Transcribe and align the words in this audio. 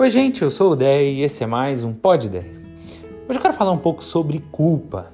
Oi, 0.00 0.10
gente, 0.10 0.42
eu 0.42 0.50
sou 0.52 0.70
o 0.70 0.76
Dé 0.76 1.02
e 1.02 1.22
esse 1.22 1.42
é 1.42 1.46
mais 1.48 1.82
um 1.82 1.92
Pod 1.92 2.28
Dé. 2.28 2.44
Hoje 3.28 3.36
eu 3.36 3.42
quero 3.42 3.52
falar 3.52 3.72
um 3.72 3.78
pouco 3.78 4.04
sobre 4.04 4.38
culpa. 4.52 5.12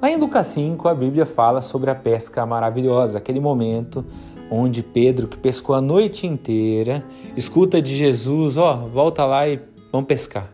Lá 0.00 0.08
em 0.08 0.16
Lucas 0.16 0.46
5, 0.46 0.88
a 0.88 0.94
Bíblia 0.94 1.26
fala 1.26 1.60
sobre 1.60 1.90
a 1.90 1.94
pesca 1.94 2.46
maravilhosa, 2.46 3.18
aquele 3.18 3.40
momento 3.40 4.02
onde 4.50 4.82
Pedro, 4.82 5.28
que 5.28 5.36
pescou 5.36 5.74
a 5.74 5.82
noite 5.82 6.26
inteira, 6.26 7.04
escuta 7.36 7.82
de 7.82 7.94
Jesus: 7.94 8.56
Ó, 8.56 8.84
oh, 8.84 8.86
volta 8.86 9.22
lá 9.26 9.46
e 9.46 9.60
vamos 9.92 10.06
pescar. 10.06 10.50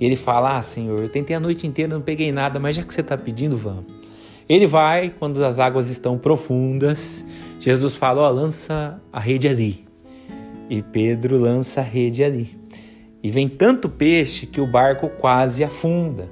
E 0.00 0.04
ele 0.04 0.16
fala: 0.16 0.58
Ah, 0.58 0.62
Senhor, 0.62 0.98
eu 0.98 1.08
tentei 1.08 1.36
a 1.36 1.40
noite 1.40 1.68
inteira, 1.68 1.94
não 1.94 2.02
peguei 2.02 2.32
nada, 2.32 2.58
mas 2.58 2.74
já 2.74 2.82
que 2.82 2.92
você 2.92 3.02
está 3.02 3.16
pedindo, 3.16 3.56
vamos. 3.56 3.84
Ele 4.48 4.66
vai 4.66 5.10
quando 5.10 5.44
as 5.44 5.60
águas 5.60 5.88
estão 5.88 6.18
profundas. 6.18 7.24
Jesus 7.60 7.94
fala: 7.94 8.22
Ó, 8.22 8.28
oh, 8.28 8.32
lança 8.32 9.00
a 9.12 9.20
rede 9.20 9.46
ali. 9.46 9.86
E 10.68 10.82
Pedro 10.82 11.38
lança 11.38 11.80
a 11.80 11.84
rede 11.84 12.24
ali. 12.24 12.57
E 13.22 13.30
vem 13.30 13.48
tanto 13.48 13.88
peixe 13.88 14.46
que 14.46 14.60
o 14.60 14.66
barco 14.66 15.08
quase 15.08 15.64
afunda. 15.64 16.30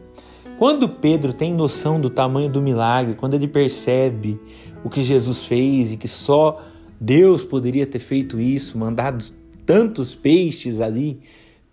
Quando 0.58 0.88
Pedro 0.88 1.32
tem 1.32 1.52
noção 1.52 2.00
do 2.00 2.08
tamanho 2.08 2.48
do 2.48 2.62
milagre, 2.62 3.14
quando 3.14 3.34
ele 3.34 3.48
percebe 3.48 4.38
o 4.82 4.88
que 4.88 5.04
Jesus 5.04 5.44
fez 5.44 5.92
e 5.92 5.96
que 5.96 6.08
só 6.08 6.64
Deus 7.00 7.44
poderia 7.44 7.86
ter 7.86 7.98
feito 7.98 8.40
isso, 8.40 8.78
mandado 8.78 9.22
tantos 9.66 10.14
peixes 10.14 10.80
ali, 10.80 11.20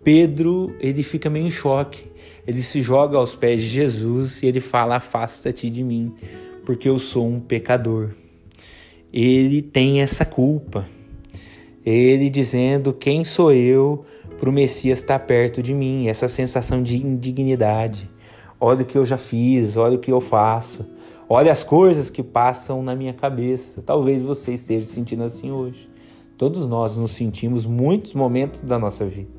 Pedro 0.02 0.74
ele 0.80 1.02
fica 1.02 1.30
meio 1.30 1.46
em 1.46 1.50
choque. 1.50 2.04
Ele 2.46 2.58
se 2.58 2.82
joga 2.82 3.16
aos 3.16 3.34
pés 3.34 3.62
de 3.62 3.68
Jesus 3.68 4.42
e 4.42 4.46
ele 4.46 4.60
fala: 4.60 4.96
Afasta-te 4.96 5.70
de 5.70 5.82
mim, 5.82 6.12
porque 6.66 6.88
eu 6.88 6.98
sou 6.98 7.26
um 7.26 7.40
pecador. 7.40 8.10
Ele 9.10 9.62
tem 9.62 10.02
essa 10.02 10.26
culpa. 10.26 10.86
Ele 11.86 12.28
dizendo: 12.28 12.92
Quem 12.92 13.24
sou 13.24 13.50
eu 13.50 14.04
para 14.44 14.50
o 14.50 14.52
Messias 14.52 14.98
estar 14.98 15.18
perto 15.20 15.62
de 15.62 15.72
mim? 15.72 16.06
Essa 16.06 16.28
sensação 16.28 16.82
de 16.82 16.98
indignidade. 16.98 18.10
Olha 18.60 18.82
o 18.82 18.84
que 18.84 18.98
eu 18.98 19.02
já 19.02 19.16
fiz, 19.16 19.74
olha 19.74 19.96
o 19.96 19.98
que 19.98 20.12
eu 20.12 20.20
faço, 20.20 20.84
olha 21.26 21.50
as 21.50 21.64
coisas 21.64 22.10
que 22.10 22.22
passam 22.22 22.82
na 22.82 22.94
minha 22.94 23.14
cabeça. 23.14 23.80
Talvez 23.80 24.22
você 24.22 24.52
esteja 24.52 24.84
sentindo 24.84 25.24
assim 25.24 25.50
hoje. 25.50 25.88
Todos 26.36 26.66
nós 26.66 26.98
nos 26.98 27.12
sentimos 27.12 27.64
muitos 27.64 28.12
momentos 28.12 28.60
da 28.60 28.78
nossa 28.78 29.06
vida. 29.06 29.30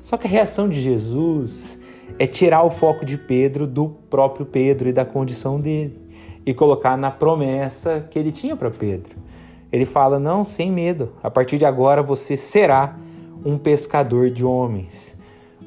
Só 0.00 0.16
que 0.16 0.28
a 0.28 0.30
reação 0.30 0.68
de 0.68 0.80
Jesus 0.80 1.76
é 2.16 2.24
tirar 2.24 2.62
o 2.62 2.70
foco 2.70 3.04
de 3.04 3.18
Pedro 3.18 3.66
do 3.66 3.88
próprio 4.08 4.46
Pedro 4.46 4.88
e 4.88 4.92
da 4.92 5.04
condição 5.04 5.60
dele 5.60 5.98
e 6.46 6.54
colocar 6.54 6.96
na 6.96 7.10
promessa 7.10 8.06
que 8.08 8.16
ele 8.16 8.30
tinha 8.30 8.54
para 8.54 8.70
Pedro. 8.70 9.16
Ele 9.72 9.84
fala: 9.84 10.20
Não, 10.20 10.44
sem 10.44 10.70
medo, 10.70 11.10
a 11.24 11.28
partir 11.28 11.58
de 11.58 11.66
agora 11.66 12.04
você 12.04 12.36
será 12.36 12.96
um 13.44 13.58
pescador 13.58 14.30
de 14.30 14.44
homens. 14.44 15.16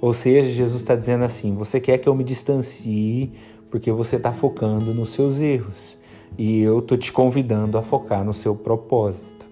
Ou 0.01 0.13
seja, 0.13 0.49
Jesus 0.49 0.81
está 0.81 0.95
dizendo 0.95 1.23
assim: 1.23 1.55
Você 1.55 1.79
quer 1.79 1.97
que 1.97 2.07
eu 2.07 2.15
me 2.15 2.23
distancie 2.23 3.31
porque 3.69 3.91
você 3.91 4.15
está 4.15 4.31
focando 4.31 4.93
nos 4.93 5.09
seus 5.09 5.39
erros 5.39 5.97
e 6.37 6.61
eu 6.61 6.79
estou 6.79 6.97
te 6.97 7.11
convidando 7.11 7.77
a 7.77 7.81
focar 7.81 8.23
no 8.23 8.33
seu 8.33 8.55
propósito. 8.55 9.45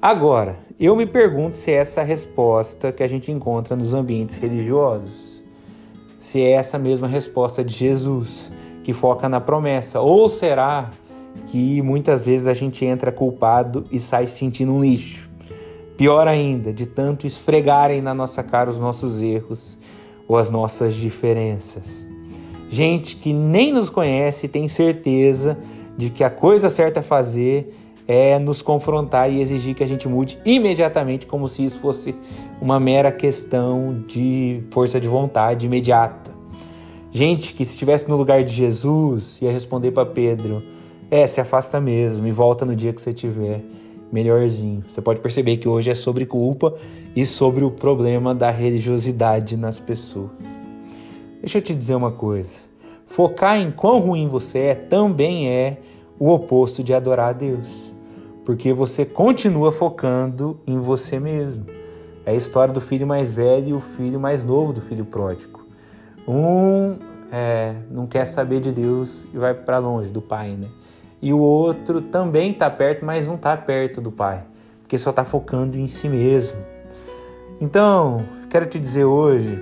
Agora, 0.00 0.56
eu 0.78 0.96
me 0.96 1.06
pergunto 1.06 1.56
se 1.56 1.70
é 1.70 1.74
essa 1.74 2.02
resposta 2.02 2.90
que 2.90 3.02
a 3.02 3.06
gente 3.06 3.30
encontra 3.30 3.76
nos 3.76 3.92
ambientes 3.92 4.36
religiosos. 4.38 5.42
Se 6.18 6.40
é 6.40 6.52
essa 6.52 6.78
mesma 6.78 7.06
resposta 7.06 7.62
de 7.62 7.74
Jesus, 7.74 8.50
que 8.82 8.92
foca 8.92 9.28
na 9.28 9.40
promessa. 9.40 10.00
Ou 10.00 10.28
será 10.28 10.90
que 11.46 11.82
muitas 11.82 12.26
vezes 12.26 12.46
a 12.46 12.54
gente 12.54 12.84
entra 12.84 13.12
culpado 13.12 13.84
e 13.90 13.98
sai 13.98 14.26
sentindo 14.26 14.72
um 14.72 14.80
lixo? 14.80 15.29
Pior 16.00 16.26
ainda, 16.26 16.72
de 16.72 16.86
tanto 16.86 17.26
esfregarem 17.26 18.00
na 18.00 18.14
nossa 18.14 18.42
cara 18.42 18.70
os 18.70 18.80
nossos 18.80 19.20
erros 19.20 19.78
ou 20.26 20.38
as 20.38 20.48
nossas 20.48 20.94
diferenças. 20.94 22.08
Gente 22.70 23.16
que 23.16 23.34
nem 23.34 23.70
nos 23.70 23.90
conhece 23.90 24.48
tem 24.48 24.66
certeza 24.66 25.58
de 25.98 26.08
que 26.08 26.24
a 26.24 26.30
coisa 26.30 26.70
certa 26.70 27.00
a 27.00 27.02
fazer 27.02 27.76
é 28.08 28.38
nos 28.38 28.62
confrontar 28.62 29.30
e 29.30 29.42
exigir 29.42 29.74
que 29.74 29.84
a 29.84 29.86
gente 29.86 30.08
mude 30.08 30.38
imediatamente, 30.42 31.26
como 31.26 31.46
se 31.46 31.66
isso 31.66 31.78
fosse 31.80 32.14
uma 32.62 32.80
mera 32.80 33.12
questão 33.12 34.02
de 34.08 34.62
força 34.70 34.98
de 34.98 35.06
vontade 35.06 35.66
imediata. 35.66 36.30
Gente 37.12 37.52
que 37.52 37.62
se 37.62 37.74
estivesse 37.74 38.08
no 38.08 38.16
lugar 38.16 38.42
de 38.42 38.54
Jesus 38.54 39.36
ia 39.42 39.52
responder 39.52 39.90
para 39.90 40.06
Pedro: 40.06 40.62
é, 41.10 41.26
se 41.26 41.42
afasta 41.42 41.78
mesmo 41.78 42.26
e 42.26 42.32
volta 42.32 42.64
no 42.64 42.74
dia 42.74 42.90
que 42.90 43.02
você 43.02 43.12
tiver 43.12 43.60
melhorzinho. 44.12 44.82
Você 44.88 45.00
pode 45.00 45.20
perceber 45.20 45.56
que 45.56 45.68
hoje 45.68 45.90
é 45.90 45.94
sobre 45.94 46.26
culpa 46.26 46.74
e 47.14 47.24
sobre 47.26 47.64
o 47.64 47.70
problema 47.70 48.34
da 48.34 48.50
religiosidade 48.50 49.56
nas 49.56 49.78
pessoas. 49.78 50.64
Deixa 51.40 51.58
eu 51.58 51.62
te 51.62 51.74
dizer 51.74 51.94
uma 51.94 52.12
coisa: 52.12 52.60
focar 53.06 53.58
em 53.58 53.70
quão 53.70 53.98
ruim 53.98 54.28
você 54.28 54.58
é 54.58 54.74
também 54.74 55.48
é 55.48 55.78
o 56.18 56.30
oposto 56.30 56.82
de 56.82 56.92
adorar 56.92 57.30
a 57.30 57.32
Deus 57.32 57.90
porque 58.50 58.72
você 58.72 59.04
continua 59.04 59.70
focando 59.70 60.58
em 60.66 60.80
você 60.80 61.20
mesmo. 61.20 61.66
É 62.26 62.32
a 62.32 62.34
história 62.34 62.74
do 62.74 62.80
filho 62.80 63.06
mais 63.06 63.32
velho 63.32 63.68
e 63.68 63.72
o 63.72 63.78
filho 63.80 64.18
mais 64.18 64.42
novo 64.42 64.72
do 64.72 64.80
filho 64.80 65.04
pródigo. 65.04 65.64
Um 66.26 66.96
é, 67.30 67.76
não 67.90 68.08
quer 68.08 68.24
saber 68.24 68.60
de 68.60 68.72
Deus 68.72 69.24
e 69.32 69.38
vai 69.38 69.54
para 69.54 69.78
longe 69.78 70.10
do 70.10 70.20
pai, 70.20 70.56
né? 70.56 70.66
E 71.22 71.32
o 71.32 71.38
outro 71.38 72.00
também 72.00 72.52
está 72.52 72.70
perto, 72.70 73.04
mas 73.04 73.26
não 73.26 73.34
está 73.34 73.56
perto 73.56 74.00
do 74.00 74.10
pai, 74.10 74.42
porque 74.80 74.96
só 74.96 75.10
está 75.10 75.24
focando 75.24 75.76
em 75.76 75.86
si 75.86 76.08
mesmo. 76.08 76.58
Então, 77.60 78.24
quero 78.48 78.64
te 78.64 78.78
dizer 78.78 79.04
hoje 79.04 79.58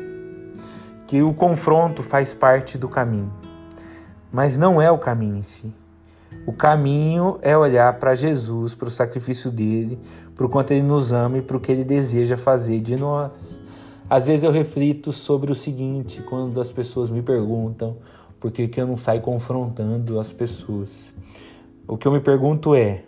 que 1.06 1.22
o 1.22 1.34
confronto 1.34 2.02
faz 2.02 2.32
parte 2.32 2.78
do 2.78 2.88
caminho, 2.88 3.32
mas 4.30 4.56
não 4.56 4.80
é 4.80 4.90
o 4.90 4.98
caminho 4.98 5.36
em 5.36 5.42
si. 5.42 5.74
O 6.46 6.52
caminho 6.52 7.38
é 7.42 7.56
olhar 7.56 7.98
para 7.98 8.14
Jesus, 8.14 8.74
para 8.74 8.88
o 8.88 8.90
sacrifício 8.90 9.50
dele, 9.50 9.98
para 10.36 10.46
o 10.46 10.48
quanto 10.48 10.70
ele 10.70 10.82
nos 10.82 11.12
ama 11.12 11.38
e 11.38 11.42
para 11.42 11.56
o 11.56 11.60
que 11.60 11.72
ele 11.72 11.84
deseja 11.84 12.36
fazer 12.36 12.80
de 12.80 12.96
nós. 12.96 13.60
Às 14.08 14.28
vezes 14.28 14.44
eu 14.44 14.52
reflito 14.52 15.12
sobre 15.12 15.50
o 15.50 15.54
seguinte, 15.54 16.22
quando 16.22 16.60
as 16.60 16.70
pessoas 16.70 17.10
me 17.10 17.20
perguntam 17.20 17.96
por 18.38 18.50
que, 18.50 18.68
que 18.68 18.80
eu 18.80 18.86
não 18.86 18.96
saio 18.96 19.20
confrontando 19.20 20.20
as 20.20 20.32
pessoas. 20.32 21.12
O 21.88 21.96
que 21.96 22.06
eu 22.06 22.12
me 22.12 22.20
pergunto 22.20 22.74
é: 22.74 23.02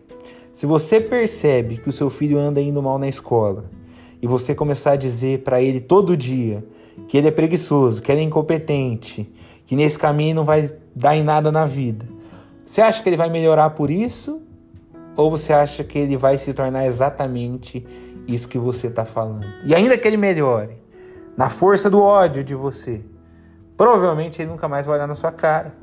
se 0.53 0.65
você 0.65 0.99
percebe 0.99 1.77
que 1.77 1.91
o 1.91 1.93
seu 1.93 2.09
filho 2.09 2.39
anda 2.39 2.61
indo 2.63 2.83
mal 2.83 2.99
na 2.99 3.07
escola 3.07 3.67
e 4.23 4.27
você 4.27 4.55
começar 4.55 4.93
a 4.93 4.97
dizer 4.97 5.43
para 5.43 5.61
ele 5.61 5.81
todo 5.81 6.17
dia 6.17 6.65
que 7.07 7.19
ele 7.19 7.29
é 7.29 7.31
preguiçoso, 7.31 8.01
que 8.01 8.11
ele 8.11 8.23
é 8.23 8.25
incompetente, 8.25 9.31
que 9.67 9.77
nesse 9.77 9.99
caminho 9.99 10.37
não 10.37 10.45
vai 10.45 10.69
dar 10.97 11.15
em 11.15 11.23
nada 11.23 11.53
na 11.53 11.67
vida, 11.67 12.07
você 12.65 12.81
acha 12.81 13.03
que 13.03 13.09
ele 13.09 13.17
vai 13.17 13.29
melhorar 13.29 13.71
por 13.71 13.91
isso? 13.91 14.41
Ou 15.17 15.31
você 15.31 15.53
acha 15.53 15.85
que 15.85 15.99
ele 15.99 16.17
vai 16.17 16.39
se 16.39 16.55
tornar 16.55 16.87
exatamente 16.87 17.85
isso 18.27 18.49
que 18.49 18.59
você 18.59 18.87
está 18.87 19.05
falando? 19.05 19.45
E 19.65 19.75
ainda 19.75 19.99
que 19.99 20.09
ele 20.09 20.17
melhore, 20.17 20.79
na 21.37 21.51
força 21.51 21.91
do 21.91 22.01
ódio 22.01 22.43
de 22.43 22.55
você, 22.55 23.03
provavelmente 23.77 24.41
ele 24.41 24.51
nunca 24.51 24.69
mais 24.69 24.87
vai 24.87 24.97
olhar 24.97 25.07
na 25.07 25.15
sua 25.15 25.33
cara. 25.33 25.75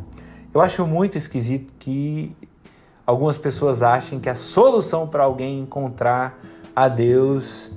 Eu 0.53 0.61
acho 0.61 0.87
muito 0.87 1.17
esquisito 1.17 1.73
que 1.77 2.35
algumas 3.07 3.37
pessoas 3.37 3.81
achem 3.81 4.19
que 4.19 4.27
a 4.27 4.35
solução 4.35 5.07
para 5.07 5.23
alguém 5.23 5.61
encontrar 5.61 6.37
a 6.75 6.89
Deus 6.89 7.71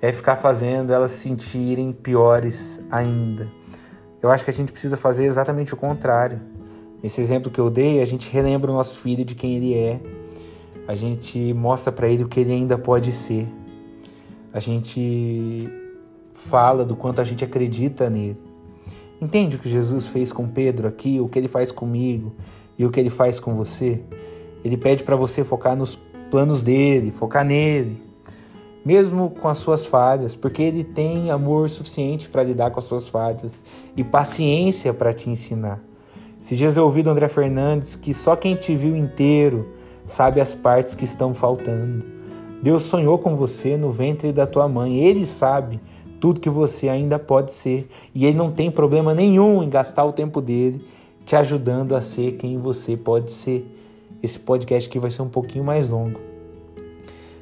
é 0.00 0.12
ficar 0.12 0.34
fazendo 0.34 0.92
elas 0.92 1.12
se 1.12 1.20
sentirem 1.20 1.92
piores 1.92 2.80
ainda. 2.90 3.48
Eu 4.20 4.28
acho 4.30 4.44
que 4.44 4.50
a 4.50 4.52
gente 4.52 4.72
precisa 4.72 4.96
fazer 4.96 5.24
exatamente 5.24 5.72
o 5.72 5.76
contrário. 5.76 6.40
Nesse 7.00 7.20
exemplo 7.20 7.50
que 7.50 7.60
eu 7.60 7.70
dei, 7.70 8.02
a 8.02 8.04
gente 8.04 8.28
relembra 8.28 8.72
o 8.72 8.74
nosso 8.74 8.98
filho 8.98 9.24
de 9.24 9.36
quem 9.36 9.54
ele 9.54 9.74
é. 9.74 10.00
A 10.88 10.96
gente 10.96 11.54
mostra 11.54 11.92
para 11.92 12.08
ele 12.08 12.24
o 12.24 12.28
que 12.28 12.40
ele 12.40 12.52
ainda 12.52 12.76
pode 12.76 13.12
ser. 13.12 13.48
A 14.52 14.58
gente 14.58 15.68
fala 16.32 16.84
do 16.84 16.96
quanto 16.96 17.20
a 17.20 17.24
gente 17.24 17.44
acredita 17.44 18.10
nele. 18.10 18.42
Entende 19.20 19.54
o 19.54 19.58
que 19.60 19.70
Jesus 19.70 20.08
fez 20.08 20.32
com 20.32 20.48
Pedro 20.48 20.88
aqui, 20.88 21.20
o 21.20 21.28
que 21.28 21.38
ele 21.38 21.48
faz 21.48 21.70
comigo 21.70 22.32
e 22.76 22.84
o 22.84 22.90
que 22.90 22.98
ele 22.98 23.10
faz 23.10 23.38
com 23.38 23.54
você? 23.54 24.02
Ele 24.64 24.76
pede 24.76 25.04
para 25.04 25.16
você 25.16 25.44
focar 25.44 25.76
nos 25.76 25.98
planos 26.30 26.62
dele, 26.62 27.10
focar 27.10 27.44
nele, 27.44 28.02
mesmo 28.84 29.30
com 29.30 29.48
as 29.48 29.58
suas 29.58 29.84
falhas, 29.84 30.34
porque 30.34 30.62
ele 30.62 30.82
tem 30.82 31.30
amor 31.30 31.68
suficiente 31.68 32.28
para 32.28 32.42
lidar 32.42 32.70
com 32.70 32.78
as 32.78 32.84
suas 32.84 33.08
falhas 33.08 33.64
e 33.96 34.02
paciência 34.02 34.92
para 34.94 35.12
te 35.12 35.28
ensinar. 35.28 35.80
Se 36.40 36.56
dias 36.56 36.76
eu 36.76 36.84
ouvi 36.84 37.02
do 37.02 37.10
André 37.10 37.28
Fernandes 37.28 37.94
que 37.94 38.12
só 38.12 38.34
quem 38.34 38.56
te 38.56 38.74
viu 38.74 38.96
inteiro 38.96 39.68
sabe 40.04 40.40
as 40.40 40.54
partes 40.54 40.94
que 40.94 41.04
estão 41.04 41.32
faltando. 41.32 42.04
Deus 42.62 42.84
sonhou 42.84 43.18
com 43.18 43.36
você 43.36 43.76
no 43.76 43.90
ventre 43.90 44.32
da 44.32 44.46
tua 44.46 44.68
mãe. 44.68 44.98
Ele 44.98 45.26
sabe 45.26 45.80
tudo 46.20 46.40
que 46.40 46.50
você 46.50 46.88
ainda 46.88 47.18
pode 47.18 47.52
ser. 47.52 47.88
E 48.14 48.24
ele 48.26 48.36
não 48.36 48.50
tem 48.50 48.70
problema 48.70 49.14
nenhum 49.14 49.62
em 49.62 49.68
gastar 49.68 50.04
o 50.04 50.12
tempo 50.12 50.40
dele 50.40 50.84
te 51.24 51.36
ajudando 51.36 51.94
a 51.94 52.00
ser 52.00 52.32
quem 52.32 52.58
você 52.58 52.96
pode 52.96 53.32
ser. 53.32 53.64
Esse 54.22 54.38
podcast 54.38 54.88
aqui 54.88 55.00
vai 55.00 55.10
ser 55.10 55.22
um 55.22 55.28
pouquinho 55.28 55.64
mais 55.64 55.90
longo. 55.90 56.20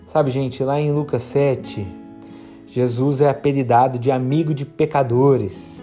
Sabe, 0.06 0.30
gente, 0.30 0.64
lá 0.64 0.80
em 0.80 0.90
Lucas 0.90 1.22
7, 1.24 1.86
Jesus 2.66 3.20
é 3.20 3.28
apelidado 3.28 3.98
de 3.98 4.10
amigo 4.10 4.54
de 4.54 4.64
pecadores. 4.64 5.78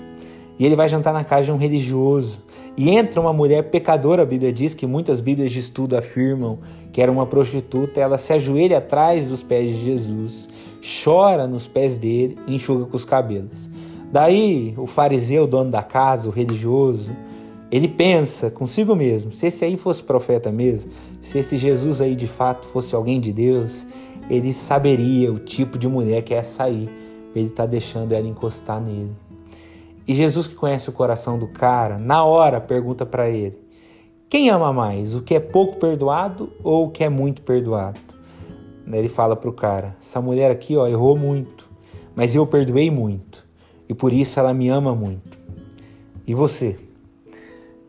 E 0.57 0.65
ele 0.65 0.75
vai 0.75 0.89
jantar 0.89 1.13
na 1.13 1.23
casa 1.23 1.45
de 1.45 1.51
um 1.51 1.57
religioso. 1.57 2.41
E 2.75 2.89
entra 2.89 3.21
uma 3.21 3.31
mulher 3.31 3.69
pecadora, 3.69 4.23
a 4.23 4.25
Bíblia 4.25 4.51
diz 4.51 4.73
que 4.73 4.87
muitas 4.87 5.21
Bíblias 5.21 5.51
de 5.51 5.59
estudo 5.59 5.95
afirmam 5.95 6.59
que 6.91 7.01
era 7.01 7.11
uma 7.11 7.27
prostituta. 7.27 7.99
Ela 7.99 8.17
se 8.17 8.33
ajoelha 8.33 8.79
atrás 8.79 9.27
dos 9.27 9.43
pés 9.43 9.69
de 9.69 9.83
Jesus, 9.83 10.49
chora 11.03 11.45
nos 11.45 11.67
pés 11.67 11.97
dele 11.97 12.37
e 12.47 12.55
enxuga 12.55 12.85
com 12.85 12.97
os 12.97 13.05
cabelos. 13.05 13.69
Daí 14.11 14.73
o 14.77 14.87
fariseu, 14.87 15.45
dono 15.45 15.69
da 15.69 15.83
casa, 15.83 16.27
o 16.27 16.31
religioso, 16.31 17.11
ele 17.71 17.87
pensa 17.87 18.49
consigo 18.49 18.95
mesmo: 18.95 19.33
se 19.33 19.47
esse 19.47 19.65
aí 19.65 19.77
fosse 19.77 20.03
profeta 20.03 20.51
mesmo, 20.51 20.91
se 21.21 21.37
esse 21.37 21.57
Jesus 21.57 22.01
aí 22.01 22.15
de 22.15 22.27
fato 22.27 22.67
fosse 22.67 22.95
alguém 22.95 23.19
de 23.19 23.33
Deus, 23.33 23.85
ele 24.29 24.53
saberia 24.53 25.31
o 25.31 25.39
tipo 25.39 25.77
de 25.77 25.87
mulher 25.87 26.21
que 26.23 26.33
é 26.33 26.37
essa 26.37 26.63
aí. 26.63 26.89
Ele 27.35 27.47
está 27.47 27.65
deixando 27.65 28.13
ela 28.13 28.27
encostar 28.27 28.81
nele. 28.81 29.11
E 30.07 30.13
Jesus, 30.13 30.47
que 30.47 30.55
conhece 30.55 30.89
o 30.89 30.93
coração 30.93 31.37
do 31.37 31.47
cara, 31.47 31.97
na 31.97 32.23
hora 32.23 32.61
pergunta 32.61 33.05
para 33.05 33.29
ele: 33.29 33.57
quem 34.29 34.49
ama 34.49 34.71
mais, 34.71 35.13
o 35.13 35.21
que 35.21 35.35
é 35.35 35.39
pouco 35.39 35.77
perdoado 35.77 36.51
ou 36.63 36.85
o 36.85 36.89
que 36.89 37.03
é 37.03 37.09
muito 37.09 37.41
perdoado? 37.41 37.99
Ele 38.89 39.09
fala 39.09 39.35
para 39.35 39.49
o 39.49 39.53
cara: 39.53 39.95
essa 40.01 40.21
mulher 40.21 40.49
aqui 40.49 40.77
ó, 40.77 40.87
errou 40.87 41.17
muito, 41.17 41.69
mas 42.15 42.33
eu 42.33 42.47
perdoei 42.47 42.89
muito 42.89 43.45
e 43.89 43.93
por 43.93 44.13
isso 44.13 44.39
ela 44.39 44.53
me 44.53 44.69
ama 44.69 44.95
muito. 44.95 45.37
E 46.25 46.33
você? 46.33 46.86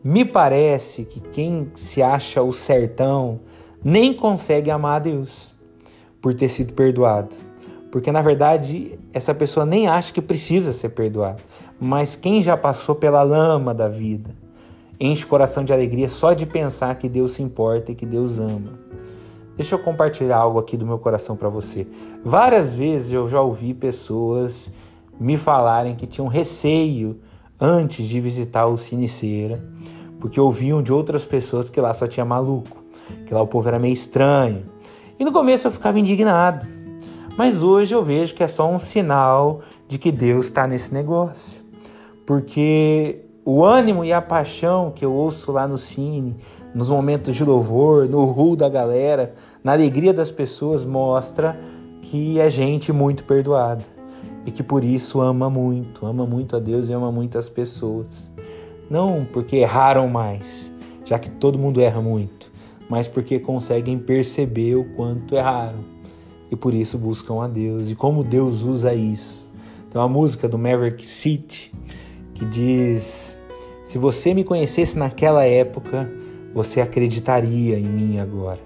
Me 0.03 0.23
parece 0.23 1.03
que 1.03 1.19
quem 1.19 1.71
se 1.75 2.01
acha 2.01 2.41
o 2.41 2.53
sertão 2.53 3.41
nem 3.83 4.13
consegue 4.13 4.71
amar 4.71 4.97
a 4.97 4.99
Deus 4.99 5.53
por 6.21 6.33
ter 6.33 6.47
sido 6.47 6.73
perdoado. 6.73 7.35
Porque 7.91 8.11
na 8.11 8.21
verdade 8.21 8.97
essa 9.13 9.33
pessoa 9.33 9.65
nem 9.65 9.87
acha 9.87 10.13
que 10.13 10.21
precisa 10.21 10.71
ser 10.71 10.89
perdoada. 10.89 11.41
Mas 11.79 12.15
quem 12.15 12.41
já 12.41 12.55
passou 12.55 12.95
pela 12.95 13.23
lama 13.23 13.73
da 13.73 13.89
vida 13.89 14.29
enche 14.99 15.25
o 15.25 15.27
coração 15.27 15.63
de 15.63 15.73
alegria 15.73 16.07
só 16.07 16.33
de 16.33 16.45
pensar 16.45 16.95
que 16.95 17.09
Deus 17.09 17.33
se 17.33 17.41
importa 17.41 17.91
e 17.91 17.95
que 17.95 18.05
Deus 18.05 18.39
ama. 18.39 18.79
Deixa 19.57 19.75
eu 19.75 19.79
compartilhar 19.79 20.37
algo 20.37 20.59
aqui 20.59 20.77
do 20.77 20.85
meu 20.85 20.97
coração 20.97 21.35
para 21.35 21.49
você. 21.49 21.85
Várias 22.23 22.75
vezes 22.75 23.11
eu 23.11 23.27
já 23.27 23.41
ouvi 23.41 23.73
pessoas 23.73 24.71
me 25.19 25.35
falarem 25.35 25.95
que 25.95 26.07
tinham 26.07 26.27
receio 26.27 27.19
antes 27.59 28.07
de 28.07 28.21
visitar 28.21 28.65
o 28.65 28.77
Siniceira, 28.77 29.61
porque 30.19 30.39
ouviam 30.39 30.81
de 30.81 30.93
outras 30.93 31.25
pessoas 31.25 31.69
que 31.69 31.81
lá 31.81 31.93
só 31.93 32.07
tinha 32.07 32.25
maluco, 32.25 32.83
que 33.25 33.33
lá 33.33 33.41
o 33.41 33.47
povo 33.47 33.67
era 33.67 33.79
meio 33.79 33.93
estranho. 33.93 34.63
E 35.19 35.25
no 35.25 35.31
começo 35.31 35.67
eu 35.67 35.71
ficava 35.71 35.99
indignado, 35.99 36.65
mas 37.37 37.61
hoje 37.61 37.93
eu 37.93 38.03
vejo 38.03 38.33
que 38.33 38.43
é 38.43 38.47
só 38.47 38.69
um 38.69 38.79
sinal 38.79 39.59
de 39.87 39.97
que 39.97 40.11
Deus 40.11 40.45
está 40.45 40.65
nesse 40.65 40.93
negócio, 40.93 41.61
porque 42.25 43.23
o 43.43 43.63
ânimo 43.63 44.05
e 44.05 44.13
a 44.13 44.21
paixão 44.21 44.91
que 44.91 45.03
eu 45.03 45.13
ouço 45.13 45.51
lá 45.51 45.67
no 45.67 45.77
Cine, 45.77 46.37
nos 46.73 46.89
momentos 46.89 47.35
de 47.35 47.43
louvor, 47.43 48.07
no 48.07 48.23
ru 48.25 48.55
da 48.55 48.69
galera, 48.69 49.33
na 49.63 49.73
alegria 49.73 50.13
das 50.13 50.31
pessoas, 50.31 50.85
mostra 50.85 51.59
que 52.01 52.39
é 52.39 52.49
gente 52.49 52.93
muito 52.93 53.23
perdoada 53.23 53.98
e 54.49 54.51
que 54.51 54.63
por 54.63 54.83
isso 54.83 55.21
ama 55.21 55.47
muito, 55.47 56.07
ama 56.07 56.25
muito 56.25 56.55
a 56.55 56.59
Deus 56.59 56.89
e 56.89 56.93
ama 56.93 57.11
muito 57.11 57.37
as 57.37 57.47
pessoas. 57.47 58.33
Não 58.89 59.23
porque 59.31 59.57
erraram 59.57 60.07
mais, 60.07 60.73
já 61.05 61.19
que 61.19 61.29
todo 61.29 61.59
mundo 61.59 61.79
erra 61.79 62.01
muito, 62.01 62.51
mas 62.89 63.07
porque 63.07 63.37
conseguem 63.37 63.99
perceber 63.99 64.73
o 64.73 64.85
quanto 64.95 65.35
erraram 65.35 65.85
e 66.49 66.55
por 66.55 66.73
isso 66.73 66.97
buscam 66.97 67.43
a 67.43 67.47
Deus 67.47 67.91
e 67.91 67.95
como 67.95 68.23
Deus 68.23 68.63
usa 68.63 68.91
isso. 68.91 69.45
Tem 69.91 70.01
uma 70.01 70.09
música 70.09 70.49
do 70.49 70.57
Maverick 70.57 71.05
City 71.05 71.71
que 72.33 72.43
diz: 72.43 73.37
Se 73.83 73.99
você 73.99 74.33
me 74.33 74.43
conhecesse 74.43 74.97
naquela 74.97 75.45
época, 75.45 76.11
você 76.55 76.81
acreditaria 76.81 77.77
em 77.77 77.87
mim 77.87 78.19
agora. 78.19 78.59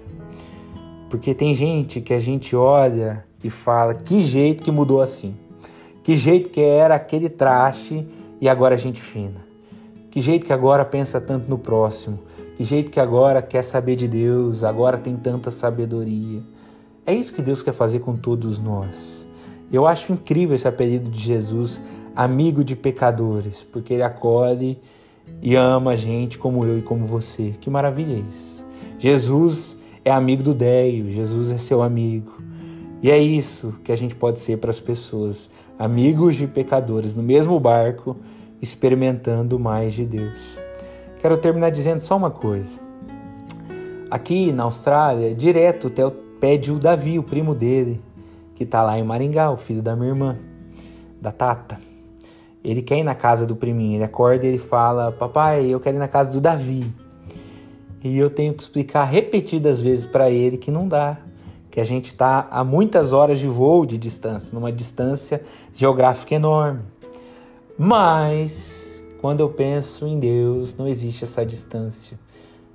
Porque 1.10 1.34
tem 1.34 1.54
gente 1.54 2.00
que 2.00 2.14
a 2.14 2.18
gente 2.18 2.56
olha 2.56 3.22
e 3.42 3.50
fala: 3.50 3.92
que 3.92 4.22
jeito 4.22 4.62
que 4.62 4.70
mudou 4.70 5.02
assim. 5.02 5.43
Que 6.04 6.18
jeito 6.18 6.50
que 6.50 6.60
era 6.60 6.94
aquele 6.94 7.30
traste 7.30 8.06
e 8.38 8.46
agora 8.46 8.74
a 8.74 8.78
gente 8.78 9.00
fina. 9.00 9.42
Que 10.10 10.20
jeito 10.20 10.44
que 10.44 10.52
agora 10.52 10.84
pensa 10.84 11.18
tanto 11.18 11.48
no 11.48 11.56
próximo. 11.56 12.18
Que 12.58 12.62
jeito 12.62 12.90
que 12.90 13.00
agora 13.00 13.40
quer 13.40 13.64
saber 13.64 13.96
de 13.96 14.06
Deus, 14.06 14.62
agora 14.62 14.98
tem 14.98 15.16
tanta 15.16 15.50
sabedoria. 15.50 16.42
É 17.06 17.14
isso 17.14 17.32
que 17.32 17.40
Deus 17.40 17.62
quer 17.62 17.72
fazer 17.72 18.00
com 18.00 18.14
todos 18.16 18.58
nós. 18.58 19.26
Eu 19.72 19.86
acho 19.86 20.12
incrível 20.12 20.54
esse 20.54 20.68
apelido 20.68 21.08
de 21.08 21.18
Jesus, 21.18 21.80
amigo 22.14 22.62
de 22.62 22.76
pecadores, 22.76 23.64
porque 23.64 23.94
ele 23.94 24.02
acolhe 24.02 24.78
e 25.40 25.56
ama 25.56 25.92
a 25.92 25.96
gente 25.96 26.38
como 26.38 26.66
eu 26.66 26.78
e 26.78 26.82
como 26.82 27.06
você. 27.06 27.54
Que 27.62 27.70
maravilha 27.70 28.12
é 28.12 28.22
isso. 28.28 28.62
Jesus 28.98 29.74
é 30.04 30.10
amigo 30.10 30.42
do 30.42 30.52
Deio, 30.52 31.10
Jesus 31.10 31.50
é 31.50 31.56
seu 31.56 31.82
amigo. 31.82 32.44
E 33.02 33.10
é 33.10 33.18
isso 33.18 33.74
que 33.84 33.92
a 33.92 33.96
gente 33.96 34.14
pode 34.16 34.40
ser 34.40 34.58
para 34.58 34.70
as 34.70 34.80
pessoas, 34.80 35.50
amigos 35.78 36.36
de 36.36 36.46
pecadores, 36.46 37.14
no 37.14 37.22
mesmo 37.22 37.58
barco, 37.60 38.16
experimentando 38.62 39.58
mais 39.58 39.92
de 39.92 40.06
Deus. 40.06 40.58
Quero 41.20 41.36
terminar 41.36 41.70
dizendo 41.70 42.00
só 42.00 42.16
uma 42.16 42.30
coisa. 42.30 42.78
Aqui 44.10 44.52
na 44.52 44.64
Austrália, 44.64 45.34
direto 45.34 45.88
o 45.88 45.90
Theo 45.90 46.10
pede 46.40 46.70
o 46.70 46.78
Davi, 46.78 47.18
o 47.18 47.22
primo 47.22 47.54
dele, 47.54 48.00
que 48.54 48.64
está 48.64 48.82
lá 48.82 48.98
em 48.98 49.02
Maringá, 49.02 49.50
o 49.50 49.56
filho 49.56 49.82
da 49.82 49.96
minha 49.96 50.10
irmã, 50.10 50.38
da 51.20 51.32
Tata. 51.32 51.80
Ele 52.62 52.80
quer 52.80 52.98
ir 52.98 53.02
na 53.02 53.14
casa 53.14 53.46
do 53.46 53.54
priminho, 53.54 53.96
ele 53.96 54.04
acorda 54.04 54.46
e 54.46 54.48
ele 54.48 54.58
fala: 54.58 55.12
Papai, 55.12 55.66
eu 55.66 55.80
quero 55.80 55.96
ir 55.96 55.98
na 55.98 56.08
casa 56.08 56.30
do 56.30 56.40
Davi. 56.40 56.84
E 58.02 58.18
eu 58.18 58.28
tenho 58.28 58.54
que 58.54 58.62
explicar 58.62 59.04
repetidas 59.04 59.80
vezes 59.80 60.06
para 60.06 60.30
ele 60.30 60.58
que 60.58 60.70
não 60.70 60.86
dá, 60.86 61.18
que 61.74 61.80
a 61.80 61.84
gente 61.84 62.06
está 62.06 62.46
a 62.52 62.62
muitas 62.62 63.12
horas 63.12 63.40
de 63.40 63.48
voo 63.48 63.84
de 63.84 63.98
distância, 63.98 64.50
numa 64.54 64.70
distância 64.70 65.42
geográfica 65.74 66.36
enorme. 66.36 66.82
Mas 67.76 69.02
quando 69.20 69.40
eu 69.40 69.50
penso 69.50 70.06
em 70.06 70.20
Deus, 70.20 70.76
não 70.76 70.86
existe 70.86 71.24
essa 71.24 71.44
distância. 71.44 72.16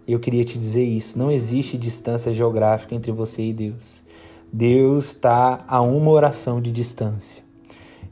Eu 0.05 0.19
queria 0.19 0.43
te 0.43 0.57
dizer 0.57 0.83
isso: 0.83 1.17
não 1.17 1.31
existe 1.31 1.77
distância 1.77 2.33
geográfica 2.33 2.93
entre 2.93 3.09
você 3.13 3.41
e 3.41 3.53
Deus. 3.53 4.03
Deus 4.51 5.05
está 5.05 5.63
a 5.65 5.79
uma 5.79 6.11
oração 6.11 6.59
de 6.59 6.69
distância. 6.69 7.41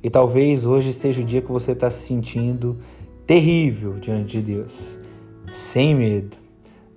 E 0.01 0.09
talvez 0.09 0.63
hoje 0.63 0.93
seja 0.93 1.21
o 1.21 1.25
dia 1.25 1.41
que 1.41 1.51
você 1.51 1.73
está 1.73 1.89
se 1.89 2.07
sentindo 2.07 2.77
terrível 3.25 3.95
diante 3.95 4.41
de 4.41 4.53
Deus. 4.53 4.97
Sem 5.51 5.93
medo. 5.93 6.37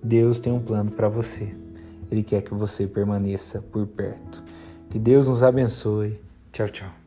Deus 0.00 0.38
tem 0.38 0.52
um 0.52 0.60
plano 0.60 0.92
para 0.92 1.08
você. 1.08 1.69
Ele 2.10 2.22
quer 2.22 2.42
que 2.42 2.52
você 2.52 2.86
permaneça 2.86 3.62
por 3.62 3.86
perto. 3.86 4.42
Que 4.88 4.98
Deus 4.98 5.28
nos 5.28 5.42
abençoe. 5.42 6.20
Tchau, 6.52 6.68
tchau. 6.68 6.99